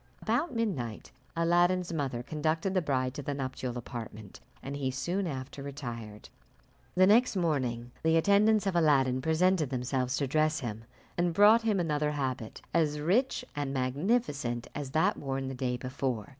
[0.19, 5.61] About midnight Aladdin's mother conducted the bride to the nuptial apartment, and he soon after
[5.61, 6.29] retired.
[6.95, 10.85] The next morning the attendants of Aladdin presented themselves to dress him,
[11.19, 16.29] and brought him another habit, as rich and magnificent as that worn the day before.